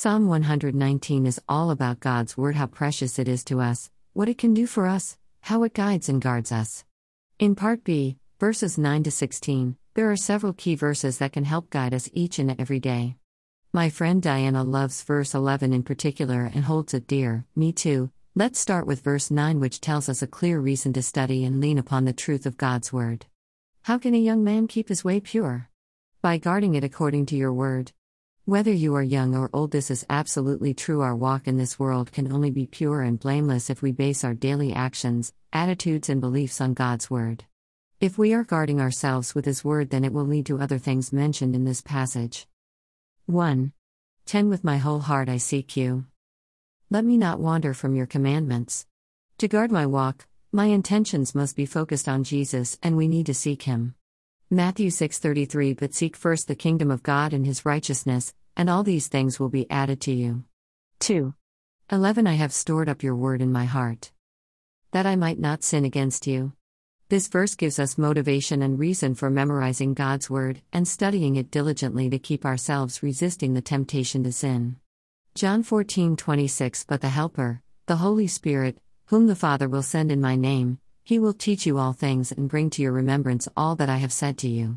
[0.00, 4.38] Psalm 119 is all about God's Word, how precious it is to us, what it
[4.38, 6.84] can do for us, how it guides and guards us.
[7.40, 11.68] In Part B, verses 9 to 16, there are several key verses that can help
[11.70, 13.16] guide us each and every day.
[13.72, 18.12] My friend Diana loves verse 11 in particular and holds it dear, me too.
[18.36, 21.76] Let's start with verse 9, which tells us a clear reason to study and lean
[21.76, 23.26] upon the truth of God's Word.
[23.82, 25.70] How can a young man keep his way pure?
[26.22, 27.90] By guarding it according to your Word.
[28.48, 31.02] Whether you are young or old, this is absolutely true.
[31.02, 34.32] Our walk in this world can only be pure and blameless if we base our
[34.32, 37.44] daily actions, attitudes, and beliefs on God's Word.
[38.00, 41.12] If we are guarding ourselves with His Word, then it will lead to other things
[41.12, 42.46] mentioned in this passage.
[43.26, 43.74] 1.
[44.24, 46.06] 10 With my whole heart I seek you.
[46.88, 48.86] Let me not wander from your commandments.
[49.36, 53.34] To guard my walk, my intentions must be focused on Jesus and we need to
[53.34, 53.94] seek him.
[54.50, 59.08] Matthew 6:33 But seek first the kingdom of God and his righteousness, and all these
[59.08, 60.44] things will be added to you.
[61.00, 61.34] 2.
[61.92, 64.10] 11 I have stored up your word in my heart
[64.92, 66.54] that I might not sin against you.
[67.10, 72.08] This verse gives us motivation and reason for memorizing God's Word and studying it diligently
[72.08, 74.76] to keep ourselves resisting the temptation to sin.
[75.34, 80.36] John 14:26 But the Helper, the Holy Spirit, whom the Father will send in my
[80.36, 83.96] name, he will teach you all things and bring to your remembrance all that I
[83.96, 84.76] have said to you.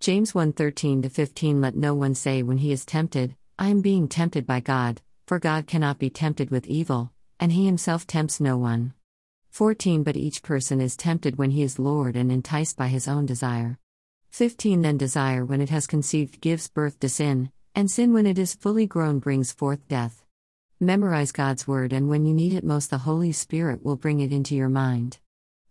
[0.00, 4.46] James 1:13 15 Let no one say when he is tempted, I am being tempted
[4.46, 8.92] by God, for God cannot be tempted with evil, and he himself tempts no one.
[9.48, 13.24] 14 But each person is tempted when he is lured and enticed by his own
[13.24, 13.78] desire.
[14.28, 18.38] 15 Then desire, when it has conceived, gives birth to sin, and sin, when it
[18.38, 20.22] is fully grown, brings forth death.
[20.80, 24.32] Memorize God's Word, and when you need it most, the Holy Spirit will bring it
[24.34, 25.18] into your mind.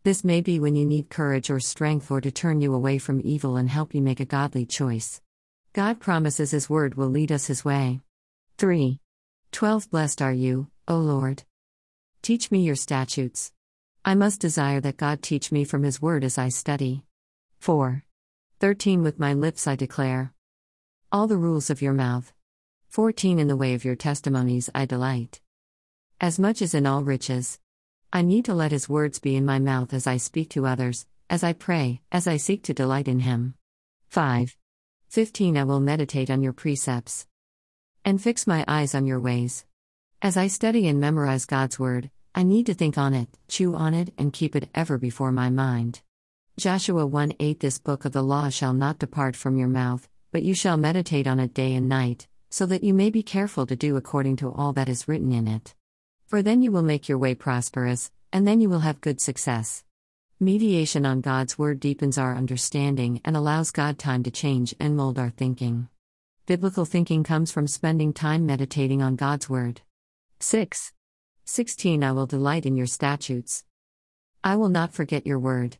[0.03, 3.21] This may be when you need courage or strength or to turn you away from
[3.23, 5.21] evil and help you make a godly choice.
[5.73, 7.99] God promises His Word will lead us His way.
[8.57, 8.99] 3.
[9.51, 11.43] 12 Blessed are you, O Lord.
[12.23, 13.51] Teach me your statutes.
[14.03, 17.03] I must desire that God teach me from His Word as I study.
[17.59, 18.03] 4.
[18.59, 20.33] 13 With my lips I declare
[21.11, 22.33] all the rules of your mouth.
[22.89, 25.41] 14 In the way of your testimonies I delight.
[26.19, 27.59] As much as in all riches.
[28.13, 31.05] I need to let His words be in my mouth as I speak to others,
[31.29, 33.53] as I pray, as I seek to delight in Him.
[34.09, 34.57] 5.
[35.07, 37.25] 15 I will meditate on your precepts.
[38.03, 39.65] And fix my eyes on your ways.
[40.21, 43.93] As I study and memorize God's Word, I need to think on it, chew on
[43.93, 46.01] it, and keep it ever before my mind.
[46.57, 50.43] Joshua 1 8 This book of the law shall not depart from your mouth, but
[50.43, 53.75] you shall meditate on it day and night, so that you may be careful to
[53.77, 55.73] do according to all that is written in it.
[56.31, 59.83] For then you will make your way prosperous, and then you will have good success.
[60.39, 65.19] Mediation on God's Word deepens our understanding and allows God time to change and mold
[65.19, 65.89] our thinking.
[66.45, 69.81] Biblical thinking comes from spending time meditating on God's Word.
[70.39, 70.93] 6.
[71.43, 73.65] 16 I will delight in your statutes.
[74.41, 75.79] I will not forget your word.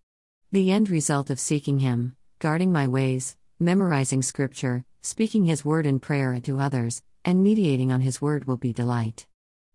[0.51, 6.01] The end result of seeking Him, guarding my ways, memorizing Scripture, speaking His word in
[6.01, 9.27] prayer to others, and mediating on His word will be delight.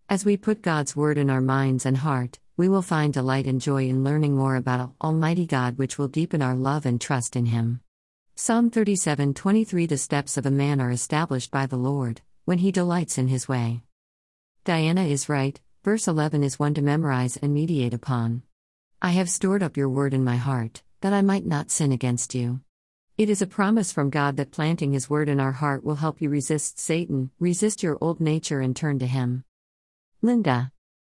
[0.09, 3.59] As we put God's word in our minds and heart, we will find delight and
[3.59, 7.47] joy in learning more about Almighty God, which will deepen our love and trust in
[7.47, 7.81] Him.
[8.33, 12.71] Psalm 37 23 The steps of a man are established by the Lord, when he
[12.71, 13.81] delights in His way.
[14.63, 18.43] Diana is right, Verse 11 is one to memorize and mediate upon.
[19.01, 22.35] I have stored up your word in my heart, that I might not sin against
[22.35, 22.61] you.
[23.17, 26.21] It is a promise from God that planting His word in our heart will help
[26.21, 29.43] you resist Satan, resist your old nature, and turn to Him.
[30.21, 30.71] 能干